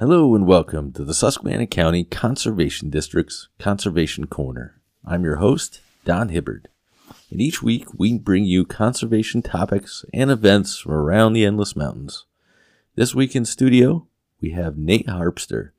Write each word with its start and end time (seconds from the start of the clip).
Hello 0.00 0.34
and 0.34 0.46
welcome 0.46 0.92
to 0.92 1.04
the 1.04 1.12
Susquehanna 1.12 1.66
County 1.66 2.04
Conservation 2.04 2.88
District's 2.88 3.50
Conservation 3.58 4.26
Corner. 4.26 4.80
I'm 5.04 5.24
your 5.24 5.36
host, 5.36 5.82
Don 6.06 6.30
Hibbard. 6.30 6.68
And 7.30 7.38
each 7.38 7.62
week 7.62 7.84
we 7.92 8.16
bring 8.16 8.44
you 8.44 8.64
conservation 8.64 9.42
topics 9.42 10.06
and 10.14 10.30
events 10.30 10.78
from 10.78 10.92
around 10.92 11.34
the 11.34 11.44
Endless 11.44 11.76
Mountains. 11.76 12.24
This 12.94 13.14
week 13.14 13.36
in 13.36 13.44
studio, 13.44 14.06
we 14.40 14.52
have 14.52 14.78
Nate 14.78 15.06
Harpster. 15.06 15.72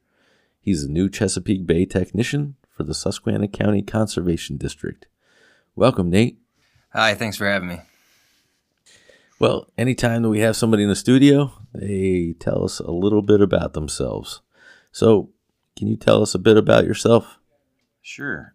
He's 0.59 0.85
the 0.85 0.93
new 0.93 1.09
Chesapeake 1.09 1.65
Bay 1.65 1.87
technician 1.87 2.57
for 2.69 2.83
the 2.83 2.93
Susquehanna 2.93 3.47
County 3.47 3.81
Conservation 3.81 4.55
District. 4.55 5.07
Welcome, 5.75 6.11
Nate. 6.11 6.37
Hi, 6.93 7.15
thanks 7.15 7.37
for 7.37 7.47
having 7.47 7.69
me. 7.69 7.81
Well, 9.41 9.65
anytime 9.75 10.21
that 10.21 10.29
we 10.29 10.41
have 10.41 10.55
somebody 10.55 10.83
in 10.83 10.89
the 10.89 10.95
studio, 10.95 11.51
they 11.73 12.35
tell 12.39 12.63
us 12.63 12.77
a 12.77 12.91
little 12.91 13.23
bit 13.23 13.41
about 13.41 13.73
themselves. 13.73 14.39
So, 14.91 15.31
can 15.75 15.87
you 15.87 15.97
tell 15.97 16.21
us 16.21 16.35
a 16.35 16.39
bit 16.39 16.57
about 16.57 16.85
yourself? 16.85 17.39
Sure. 18.03 18.53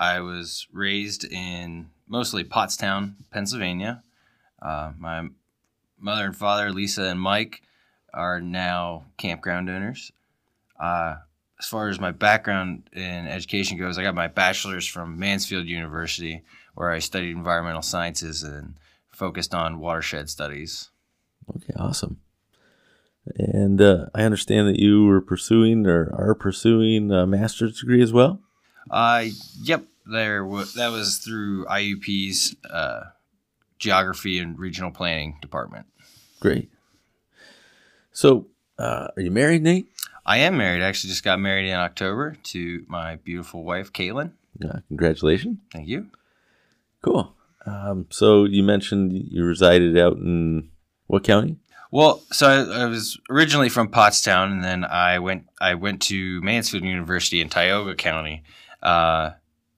I 0.00 0.18
was 0.18 0.66
raised 0.72 1.22
in 1.22 1.90
mostly 2.08 2.42
Pottstown, 2.42 3.14
Pennsylvania. 3.30 4.02
Uh, 4.60 4.90
my 4.98 5.28
mother 6.00 6.24
and 6.24 6.36
father, 6.36 6.72
Lisa 6.72 7.04
and 7.04 7.20
Mike, 7.20 7.62
are 8.12 8.40
now 8.40 9.04
campground 9.18 9.70
owners. 9.70 10.10
Uh, 10.80 11.18
as 11.60 11.66
far 11.66 11.90
as 11.90 12.00
my 12.00 12.10
background 12.10 12.90
in 12.92 13.28
education 13.28 13.78
goes, 13.78 13.98
I 13.98 14.02
got 14.02 14.16
my 14.16 14.26
bachelor's 14.26 14.88
from 14.88 15.20
Mansfield 15.20 15.66
University, 15.66 16.42
where 16.74 16.90
I 16.90 16.98
studied 16.98 17.36
environmental 17.36 17.82
sciences 17.82 18.42
and 18.42 18.74
focused 19.10 19.54
on 19.54 19.80
watershed 19.80 20.30
studies. 20.30 20.90
Okay, 21.56 21.72
awesome. 21.76 22.20
And 23.36 23.80
uh, 23.80 24.06
I 24.14 24.22
understand 24.22 24.68
that 24.68 24.78
you 24.78 25.04
were 25.04 25.20
pursuing 25.20 25.86
or 25.86 26.12
are 26.14 26.34
pursuing 26.34 27.10
a 27.10 27.26
master's 27.26 27.80
degree 27.80 28.02
as 28.02 28.12
well. 28.12 28.40
Uh, 28.90 29.26
yep, 29.60 29.84
there 30.06 30.42
w- 30.42 30.64
that 30.76 30.90
was 30.90 31.18
through 31.18 31.66
IUP's 31.66 32.56
uh, 32.70 33.04
geography 33.78 34.38
and 34.38 34.58
regional 34.58 34.90
planning 34.90 35.36
department. 35.42 35.86
Great. 36.40 36.70
So, 38.12 38.46
uh, 38.78 39.08
are 39.16 39.22
you 39.22 39.30
married, 39.30 39.62
Nate? 39.62 39.90
I 40.24 40.38
am 40.38 40.56
married. 40.56 40.82
I 40.82 40.86
actually 40.86 41.10
just 41.10 41.24
got 41.24 41.38
married 41.38 41.68
in 41.68 41.74
October 41.74 42.36
to 42.44 42.84
my 42.88 43.16
beautiful 43.16 43.64
wife, 43.64 43.92
Caitlin. 43.92 44.32
Uh, 44.62 44.80
congratulations. 44.88 45.58
Thank 45.72 45.88
you. 45.88 46.08
Cool. 47.02 47.34
Um, 47.66 48.06
so 48.10 48.44
you 48.44 48.62
mentioned 48.62 49.12
you 49.12 49.44
resided 49.44 49.98
out 49.98 50.16
in 50.16 50.70
what 51.06 51.24
county? 51.24 51.56
Well, 51.90 52.22
so 52.30 52.46
I, 52.46 52.82
I, 52.82 52.86
was 52.86 53.18
originally 53.30 53.70
from 53.70 53.88
Pottstown, 53.88 54.52
and 54.52 54.62
then 54.62 54.84
I 54.84 55.18
went 55.18 55.48
I 55.60 55.74
went 55.74 56.02
to 56.02 56.40
Mansfield 56.42 56.84
University 56.84 57.40
in 57.40 57.48
Tioga 57.48 57.94
County. 57.94 58.42
Uh, 58.82 59.30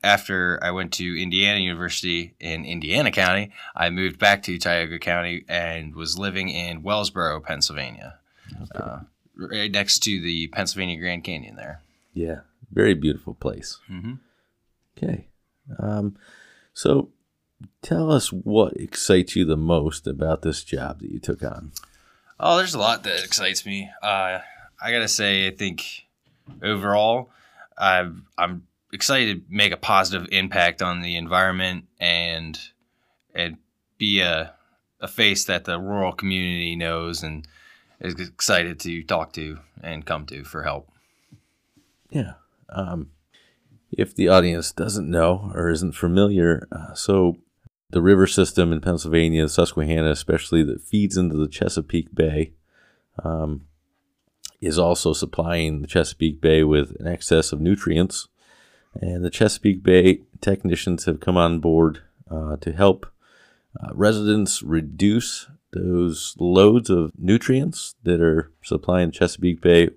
after 0.02 0.58
I 0.62 0.70
went 0.72 0.92
to 0.94 1.22
Indiana 1.22 1.60
University 1.60 2.34
in 2.40 2.64
Indiana 2.64 3.10
County, 3.10 3.52
I 3.76 3.90
moved 3.90 4.18
back 4.18 4.42
to 4.44 4.58
Tioga 4.58 4.98
County 4.98 5.44
and 5.48 5.94
was 5.94 6.18
living 6.18 6.48
in 6.48 6.82
Wellsboro, 6.82 7.42
Pennsylvania, 7.42 8.18
okay. 8.54 8.68
uh, 8.74 8.98
right 9.36 9.70
next 9.70 10.00
to 10.00 10.20
the 10.20 10.48
Pennsylvania 10.48 10.98
Grand 10.98 11.22
Canyon. 11.22 11.54
There. 11.54 11.80
Yeah, 12.12 12.40
very 12.72 12.94
beautiful 12.94 13.34
place. 13.34 13.78
Mm-hmm. 13.88 14.14
Okay, 14.98 15.28
um, 15.78 16.16
so 16.72 17.10
tell 17.82 18.10
us 18.10 18.32
what 18.32 18.76
excites 18.76 19.36
you 19.36 19.44
the 19.44 19.56
most 19.56 20.06
about 20.06 20.42
this 20.42 20.64
job 20.64 21.00
that 21.00 21.10
you 21.10 21.18
took 21.18 21.42
on. 21.42 21.72
Oh, 22.38 22.56
there's 22.56 22.74
a 22.74 22.78
lot 22.78 23.02
that 23.04 23.24
excites 23.24 23.66
me. 23.66 23.90
Uh, 24.02 24.40
I 24.82 24.92
gotta 24.92 25.08
say, 25.08 25.46
I 25.46 25.50
think 25.50 26.06
overall, 26.62 27.30
i 27.76 27.98
am 28.38 28.66
excited 28.92 29.48
to 29.48 29.54
make 29.54 29.72
a 29.72 29.76
positive 29.76 30.28
impact 30.32 30.82
on 30.82 31.00
the 31.00 31.16
environment 31.16 31.86
and 31.98 32.58
and 33.34 33.56
be 33.98 34.20
a 34.20 34.54
a 35.00 35.08
face 35.08 35.44
that 35.46 35.64
the 35.64 35.78
rural 35.78 36.12
community 36.12 36.76
knows 36.76 37.22
and 37.22 37.46
is 38.00 38.14
excited 38.14 38.80
to 38.80 39.02
talk 39.02 39.32
to 39.32 39.58
and 39.82 40.04
come 40.04 40.26
to 40.26 40.44
for 40.44 40.62
help. 40.62 40.90
Yeah. 42.10 42.34
Um, 42.68 43.10
if 43.90 44.14
the 44.14 44.28
audience 44.28 44.72
doesn't 44.72 45.10
know 45.10 45.50
or 45.54 45.70
isn't 45.70 45.94
familiar, 45.94 46.68
uh, 46.70 46.94
so 46.94 47.38
the 47.90 48.02
river 48.02 48.26
system 48.26 48.72
in 48.72 48.80
Pennsylvania, 48.80 49.48
Susquehanna 49.48 50.10
especially, 50.10 50.62
that 50.64 50.82
feeds 50.82 51.16
into 51.16 51.36
the 51.36 51.48
Chesapeake 51.48 52.14
Bay, 52.14 52.52
um, 53.24 53.66
is 54.60 54.78
also 54.78 55.12
supplying 55.12 55.80
the 55.80 55.86
Chesapeake 55.86 56.40
Bay 56.40 56.62
with 56.62 56.96
an 57.00 57.06
excess 57.06 57.52
of 57.52 57.60
nutrients. 57.60 58.28
And 58.94 59.24
the 59.24 59.30
Chesapeake 59.30 59.82
Bay 59.82 60.20
technicians 60.40 61.04
have 61.04 61.20
come 61.20 61.36
on 61.36 61.60
board 61.60 62.02
uh, 62.30 62.56
to 62.56 62.72
help 62.72 63.06
uh, 63.80 63.90
residents 63.94 64.62
reduce 64.62 65.48
those 65.72 66.34
loads 66.38 66.90
of 66.90 67.12
nutrients 67.16 67.94
that 68.02 68.20
are 68.20 68.50
supplying 68.62 69.12
Chesapeake 69.12 69.60
Bay. 69.60 69.90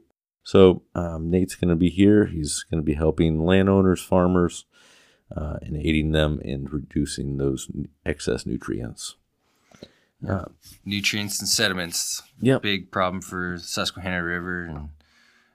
So 0.43 0.83
um, 0.93 1.29
Nate's 1.29 1.55
going 1.55 1.69
to 1.69 1.75
be 1.75 1.89
here. 1.89 2.25
He's 2.25 2.63
going 2.69 2.81
to 2.81 2.85
be 2.85 2.93
helping 2.93 3.45
landowners, 3.45 4.01
farmers, 4.01 4.65
uh, 5.35 5.57
and 5.61 5.77
aiding 5.77 6.11
them 6.11 6.39
in 6.41 6.65
reducing 6.65 7.37
those 7.37 7.69
excess 8.05 8.45
nutrients. 8.45 9.15
Uh, 10.27 10.45
nutrients 10.85 11.39
and 11.39 11.49
sediments. 11.49 12.21
Yep. 12.39 12.61
Big 12.61 12.91
problem 12.91 13.21
for 13.21 13.57
Susquehanna 13.57 14.23
River, 14.23 14.63
and 14.63 14.89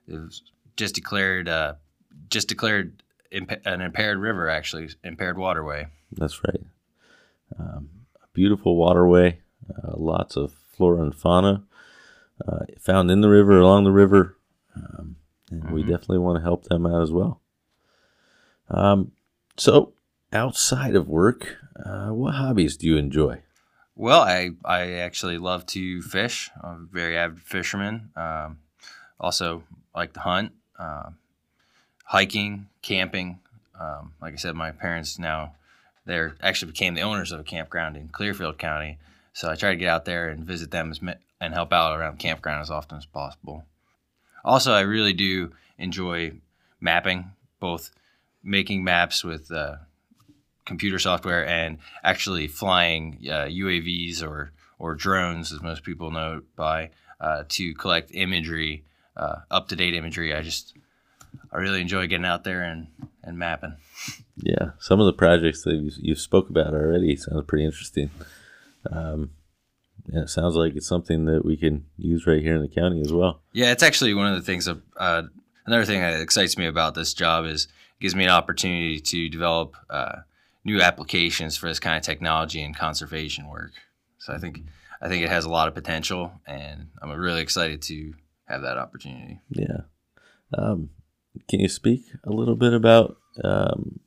it 0.06 0.14
was 0.14 0.42
just 0.76 0.94
declared 0.94 1.48
uh, 1.48 1.74
just 2.28 2.48
declared 2.48 3.02
imp- 3.30 3.64
an 3.64 3.80
impaired 3.80 4.18
river, 4.18 4.48
actually 4.48 4.90
impaired 5.02 5.38
waterway. 5.38 5.86
That's 6.12 6.42
right. 6.44 6.60
Um, 7.58 7.88
a 8.22 8.26
beautiful 8.34 8.76
waterway, 8.76 9.40
uh, 9.70 9.92
lots 9.96 10.36
of 10.36 10.52
flora 10.52 11.02
and 11.02 11.14
fauna 11.14 11.64
uh, 12.46 12.64
found 12.78 13.10
in 13.10 13.20
the 13.20 13.28
river, 13.28 13.58
along 13.58 13.84
the 13.84 13.90
river, 13.90 14.36
um, 14.76 15.16
and 15.50 15.62
mm-hmm. 15.62 15.74
we 15.74 15.82
definitely 15.82 16.18
want 16.18 16.36
to 16.36 16.42
help 16.42 16.64
them 16.64 16.86
out 16.86 17.02
as 17.02 17.10
well. 17.10 17.40
Um, 18.68 19.12
so, 19.58 19.92
outside 20.32 20.94
of 20.94 21.08
work, 21.08 21.56
uh, 21.84 22.08
what 22.08 22.34
hobbies 22.34 22.76
do 22.76 22.86
you 22.86 22.96
enjoy? 22.96 23.42
Well, 23.94 24.20
I, 24.20 24.50
I 24.64 24.92
actually 24.92 25.38
love 25.38 25.66
to 25.66 26.02
fish. 26.02 26.50
I'm 26.62 26.88
a 26.90 26.94
very 26.94 27.16
avid 27.16 27.40
fisherman. 27.40 28.10
Um, 28.16 28.58
also, 29.18 29.64
like 29.94 30.12
to 30.14 30.20
hunt, 30.20 30.52
uh, 30.78 31.10
hiking, 32.04 32.68
camping. 32.82 33.40
Um, 33.78 34.12
like 34.22 34.34
I 34.34 34.36
said, 34.36 34.54
my 34.54 34.70
parents 34.70 35.18
now 35.18 35.54
they 36.08 36.26
actually 36.42 36.72
became 36.72 36.94
the 36.94 37.02
owners 37.02 37.32
of 37.32 37.40
a 37.40 37.44
campground 37.44 37.96
in 37.96 38.08
Clearfield 38.08 38.56
County. 38.58 38.98
So 39.34 39.50
I 39.50 39.56
try 39.56 39.70
to 39.70 39.76
get 39.76 39.88
out 39.88 40.06
there 40.06 40.30
and 40.30 40.44
visit 40.44 40.70
them 40.70 40.94
and 41.38 41.54
help 41.54 41.72
out 41.72 41.96
around 41.96 42.18
campground 42.18 42.62
as 42.62 42.70
often 42.70 42.96
as 42.96 43.04
possible. 43.04 43.64
Also, 44.42 44.72
I 44.72 44.80
really 44.80 45.12
do 45.12 45.52
enjoy 45.76 46.32
mapping, 46.80 47.32
both 47.60 47.90
making 48.42 48.84
maps 48.84 49.24
with 49.24 49.50
uh, 49.50 49.76
computer 50.64 50.98
software 50.98 51.46
and 51.46 51.78
actually 52.04 52.46
flying 52.46 53.18
uh, 53.24 53.46
UAVs 53.46 54.22
or 54.22 54.52
or 54.78 54.94
drones, 54.94 55.52
as 55.52 55.60
most 55.60 55.82
people 55.82 56.12
know 56.12 56.40
by, 56.54 56.90
uh, 57.20 57.42
to 57.48 57.74
collect 57.74 58.12
imagery, 58.14 58.84
uh, 59.16 59.40
up 59.50 59.66
to 59.68 59.74
date 59.74 59.94
imagery. 59.94 60.32
I 60.32 60.42
just 60.42 60.74
I 61.52 61.58
really 61.58 61.80
enjoy 61.80 62.06
getting 62.06 62.26
out 62.26 62.44
there 62.44 62.62
and 62.62 62.88
and 63.24 63.38
mapping. 63.38 63.74
Yeah, 64.36 64.70
some 64.78 65.00
of 65.00 65.06
the 65.06 65.12
projects 65.12 65.62
that 65.64 65.74
you, 65.74 65.90
you 65.98 66.14
spoke 66.14 66.48
about 66.48 66.74
already 66.74 67.16
sound 67.16 67.46
pretty 67.48 67.64
interesting. 67.64 68.10
Um, 68.90 69.30
and 70.06 70.24
it 70.24 70.30
sounds 70.30 70.54
like 70.54 70.74
it's 70.76 70.86
something 70.86 71.26
that 71.26 71.44
we 71.44 71.56
can 71.56 71.84
use 71.96 72.26
right 72.26 72.40
here 72.40 72.54
in 72.54 72.62
the 72.62 72.68
county 72.68 73.00
as 73.00 73.12
well. 73.12 73.42
Yeah, 73.52 73.72
it's 73.72 73.82
actually 73.82 74.14
one 74.14 74.32
of 74.32 74.36
the 74.36 74.44
things. 74.44 74.66
Of, 74.66 74.80
uh, 74.96 75.24
another 75.66 75.84
thing 75.84 76.00
that 76.00 76.20
excites 76.20 76.56
me 76.56 76.66
about 76.66 76.94
this 76.94 77.12
job 77.12 77.44
is 77.44 77.68
gives 78.00 78.14
me 78.14 78.24
an 78.24 78.30
opportunity 78.30 79.00
to 79.00 79.28
develop 79.28 79.76
uh, 79.90 80.16
new 80.64 80.80
applications 80.80 81.56
for 81.56 81.68
this 81.68 81.80
kind 81.80 81.96
of 81.96 82.02
technology 82.02 82.62
and 82.62 82.76
conservation 82.76 83.48
work. 83.48 83.72
So 84.18 84.32
I 84.32 84.38
think 84.38 84.62
I 85.00 85.08
think 85.08 85.22
it 85.22 85.28
has 85.28 85.44
a 85.44 85.50
lot 85.50 85.68
of 85.68 85.74
potential, 85.74 86.32
and 86.46 86.88
I'm 87.00 87.10
really 87.10 87.40
excited 87.40 87.82
to 87.82 88.14
have 88.46 88.62
that 88.62 88.78
opportunity. 88.78 89.40
Yeah. 89.50 89.82
Um, 90.56 90.90
can 91.48 91.60
you 91.60 91.68
speak 91.68 92.04
a 92.24 92.30
little 92.30 92.56
bit 92.56 92.72
about 92.72 93.16
um, 93.44 94.00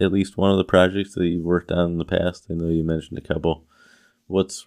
at 0.00 0.12
least 0.12 0.36
one 0.36 0.50
of 0.50 0.56
the 0.56 0.64
projects 0.64 1.14
that 1.14 1.26
you've 1.26 1.44
worked 1.44 1.70
on 1.70 1.92
in 1.92 1.98
the 1.98 2.04
past? 2.04 2.46
I 2.50 2.54
know 2.54 2.68
you 2.68 2.82
mentioned 2.82 3.18
a 3.18 3.22
couple. 3.34 3.64
What's 4.26 4.64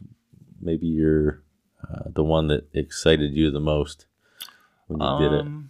maybe 0.61 0.87
your 0.87 1.41
uh, 1.83 2.09
the 2.13 2.23
one 2.23 2.47
that 2.47 2.67
excited 2.73 3.33
you 3.33 3.49
the 3.51 3.59
most 3.59 4.05
when 4.87 5.01
you 5.01 5.07
um, 5.07 5.21
did 5.21 5.33
it? 5.33 5.41
Um, 5.41 5.69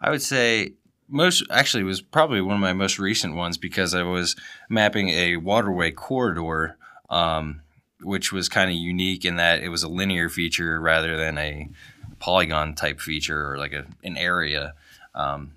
I 0.00 0.10
would 0.10 0.22
say 0.22 0.74
most 1.14 1.44
actually 1.48 1.84
was 1.84 2.02
probably 2.02 2.40
one 2.40 2.56
of 2.56 2.60
my 2.60 2.72
most 2.72 2.98
recent 2.98 3.36
ones 3.36 3.56
because 3.56 3.94
I 3.94 4.02
was 4.02 4.34
mapping 4.68 5.10
a 5.10 5.36
waterway 5.36 5.92
corridor, 5.92 6.76
um, 7.08 7.62
which 8.02 8.32
was 8.32 8.48
kind 8.48 8.68
of 8.68 8.76
unique 8.76 9.24
in 9.24 9.36
that 9.36 9.62
it 9.62 9.68
was 9.68 9.84
a 9.84 9.88
linear 9.88 10.28
feature 10.28 10.80
rather 10.80 11.16
than 11.16 11.38
a 11.38 11.70
polygon 12.18 12.74
type 12.74 13.00
feature 13.00 13.52
or 13.52 13.58
like 13.58 13.72
a, 13.72 13.86
an 14.02 14.16
area. 14.16 14.74
Um, 15.14 15.52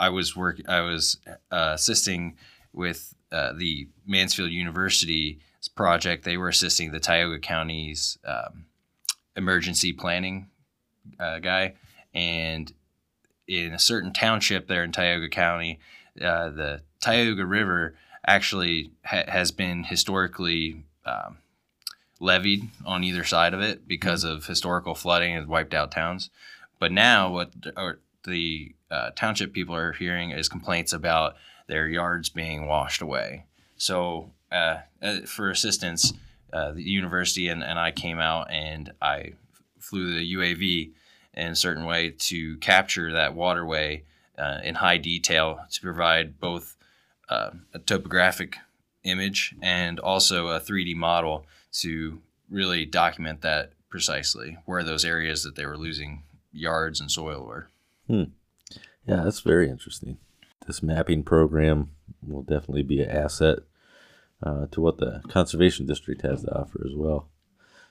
I 0.00 0.08
was 0.08 0.34
work 0.34 0.60
I 0.68 0.80
was 0.80 1.18
uh, 1.52 1.72
assisting 1.74 2.36
with 2.72 3.14
uh, 3.30 3.52
the 3.52 3.86
Mansfield 4.04 4.50
University 4.50 5.38
project. 5.76 6.24
They 6.24 6.36
were 6.36 6.48
assisting 6.48 6.90
the 6.90 7.00
Tioga 7.00 7.38
County's 7.38 8.18
um, 8.24 8.66
emergency 9.36 9.92
planning 9.92 10.48
uh, 11.20 11.38
guy, 11.38 11.74
and 12.12 12.72
in 13.48 13.72
a 13.72 13.78
certain 13.78 14.12
township 14.12 14.68
there 14.68 14.84
in 14.84 14.92
Tioga 14.92 15.28
County, 15.28 15.80
uh, 16.20 16.50
the 16.50 16.82
Tioga 17.00 17.46
River 17.46 17.94
actually 18.26 18.90
ha- 19.04 19.24
has 19.26 19.50
been 19.50 19.84
historically 19.84 20.84
um, 21.06 21.38
leveed 22.20 22.68
on 22.84 23.02
either 23.02 23.24
side 23.24 23.54
of 23.54 23.60
it 23.60 23.88
because 23.88 24.22
of 24.22 24.46
historical 24.46 24.94
flooding 24.94 25.34
and 25.34 25.48
wiped 25.48 25.72
out 25.72 25.90
towns. 25.90 26.28
But 26.78 26.92
now, 26.92 27.32
what 27.32 27.52
the 28.24 28.74
uh, 28.90 29.10
township 29.16 29.52
people 29.52 29.74
are 29.74 29.92
hearing 29.92 30.30
is 30.30 30.48
complaints 30.48 30.92
about 30.92 31.36
their 31.66 31.88
yards 31.88 32.28
being 32.28 32.66
washed 32.66 33.02
away. 33.02 33.46
So, 33.76 34.30
uh, 34.52 34.78
uh 35.02 35.20
for 35.20 35.50
assistance, 35.50 36.12
uh, 36.52 36.72
the 36.72 36.82
university 36.82 37.48
and, 37.48 37.62
and 37.62 37.78
I 37.78 37.90
came 37.90 38.18
out 38.18 38.50
and 38.50 38.92
I 39.02 39.32
flew 39.78 40.14
the 40.14 40.34
UAV 40.34 40.92
in 41.38 41.52
a 41.52 41.56
certain 41.56 41.84
way 41.84 42.10
to 42.18 42.56
capture 42.58 43.12
that 43.12 43.34
waterway 43.34 44.02
uh, 44.36 44.58
in 44.62 44.74
high 44.74 44.98
detail 44.98 45.60
to 45.70 45.80
provide 45.80 46.40
both 46.40 46.76
uh, 47.28 47.50
a 47.72 47.78
topographic 47.78 48.56
image 49.04 49.54
and 49.62 49.98
also 50.00 50.48
a 50.48 50.60
3D 50.60 50.94
model 50.94 51.46
to 51.72 52.20
really 52.50 52.84
document 52.84 53.40
that 53.42 53.72
precisely 53.88 54.58
where 54.64 54.82
those 54.82 55.04
areas 55.04 55.42
that 55.44 55.54
they 55.54 55.64
were 55.64 55.76
losing 55.76 56.22
yards 56.52 57.00
and 57.00 57.10
soil 57.10 57.44
were. 57.46 57.68
Hmm. 58.06 58.24
Yeah, 59.06 59.22
that's 59.24 59.40
very 59.40 59.70
interesting. 59.70 60.18
This 60.66 60.82
mapping 60.82 61.22
program 61.22 61.90
will 62.26 62.42
definitely 62.42 62.82
be 62.82 63.00
an 63.00 63.10
asset 63.10 63.60
uh, 64.42 64.66
to 64.70 64.80
what 64.80 64.98
the 64.98 65.22
conservation 65.28 65.86
district 65.86 66.22
has 66.22 66.42
to 66.42 66.54
offer 66.54 66.82
as 66.84 66.94
well. 66.94 67.28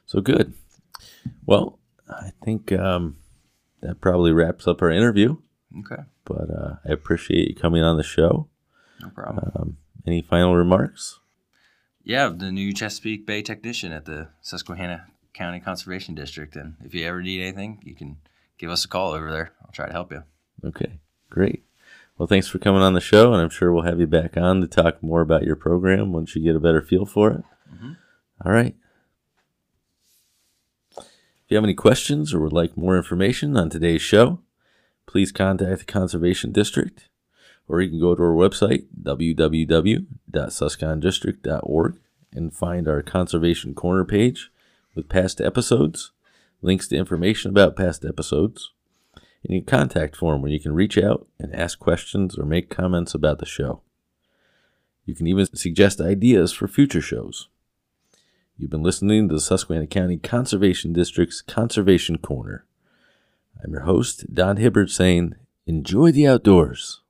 So 0.06 0.22
good. 0.22 0.54
Well, 1.46 1.80
I 2.10 2.32
think 2.44 2.72
um, 2.72 3.18
that 3.82 4.02
probably 4.02 4.32
wraps 4.32 4.68
up 4.68 4.82
our 4.82 4.92
interview. 4.92 5.38
Okay. 5.80 6.04
But 6.26 6.50
uh, 6.50 6.76
I 6.86 6.92
appreciate 6.92 7.50
you 7.50 7.56
coming 7.56 7.84
on 7.84 7.98
the 7.98 8.04
show. 8.04 8.48
No 9.02 9.10
problem. 9.10 9.52
Um, 9.56 9.78
any 10.06 10.22
final 10.22 10.56
remarks? 10.56 11.20
Yeah, 12.04 12.30
the 12.30 12.52
new 12.52 12.74
Chesapeake 12.74 13.26
Bay 13.26 13.42
technician 13.42 13.92
at 13.92 14.06
the 14.06 14.30
Susquehanna 14.42 15.08
County 15.34 15.60
Conservation 15.60 16.16
District. 16.16 16.56
And 16.56 16.76
if 16.84 16.96
you 16.96 17.06
ever 17.06 17.22
need 17.22 17.42
anything, 17.42 17.82
you 17.84 17.96
can 17.96 18.18
give 18.58 18.70
us 18.70 18.86
a 18.86 18.88
call 18.88 19.12
over 19.12 19.32
there. 19.32 19.52
I'll 19.64 19.72
try 19.72 19.88
to 19.88 19.92
help 19.92 20.12
you. 20.12 20.24
Okay, 20.64 21.00
great. 21.30 21.64
Well, 22.18 22.28
thanks 22.28 22.48
for 22.48 22.58
coming 22.58 22.82
on 22.82 22.94
the 22.94 23.02
show, 23.02 23.32
and 23.34 23.42
I'm 23.42 23.50
sure 23.50 23.72
we'll 23.72 23.84
have 23.84 24.00
you 24.00 24.08
back 24.08 24.38
on 24.38 24.62
to 24.62 24.68
talk 24.68 25.04
more 25.04 25.22
about 25.22 25.44
your 25.44 25.56
program 25.56 26.12
once 26.12 26.36
you 26.36 26.42
get 26.42 26.56
a 26.56 26.60
better 26.60 26.82
feel 26.82 27.06
for 27.06 27.30
it. 27.30 27.44
Mm-hmm. 27.72 27.92
All 28.44 28.52
right. 28.52 28.76
If 31.48 31.52
you 31.52 31.56
have 31.56 31.64
any 31.64 31.74
questions 31.76 32.34
or 32.34 32.42
would 32.42 32.52
like 32.52 32.76
more 32.76 32.98
information 32.98 33.56
on 33.56 33.70
today's 33.70 34.02
show, 34.02 34.42
please 35.06 35.32
contact 35.32 35.80
the 35.80 35.86
Conservation 35.86 36.52
District, 36.52 37.08
or 37.70 37.80
you 37.80 37.90
can 37.90 38.02
go 38.02 38.16
to 38.16 38.22
our 38.22 38.36
website, 38.36 38.88
www.suscondistrict.org, 39.02 42.00
and 42.34 42.54
find 42.54 42.90
our 42.90 43.02
Conservation 43.02 43.74
Corner 43.74 44.04
page 44.04 44.52
with 44.94 45.08
past 45.08 45.40
episodes, 45.40 46.12
links 46.62 46.90
to 46.90 46.98
information 46.98 47.52
about 47.52 47.78
past 47.78 48.04
episodes, 48.04 48.74
and 49.46 49.58
a 49.58 49.62
contact 49.62 50.18
form 50.18 50.42
where 50.42 50.52
you 50.52 50.60
can 50.60 50.74
reach 50.74 50.98
out 50.98 51.28
and 51.40 51.56
ask 51.56 51.80
questions 51.80 52.38
or 52.38 52.44
make 52.44 52.70
comments 52.70 53.14
about 53.14 53.40
the 53.40 53.46
show. 53.46 53.80
You 55.06 55.16
can 55.16 55.28
even 55.28 55.46
suggest 55.56 56.02
ideas 56.02 56.52
for 56.52 56.68
future 56.68 57.00
shows. 57.00 57.48
You've 58.60 58.72
been 58.72 58.82
listening 58.82 59.28
to 59.28 59.36
the 59.36 59.40
Susquehanna 59.40 59.86
County 59.86 60.18
Conservation 60.18 60.92
District's 60.92 61.44
Conservation 61.44 62.18
Corner. 62.18 62.66
I'm 63.64 63.72
your 63.72 63.82
host, 63.82 64.34
Don 64.34 64.58
Hibbert, 64.58 64.90
saying, 64.90 65.36
Enjoy 65.68 66.12
the 66.12 66.26
outdoors. 66.26 67.02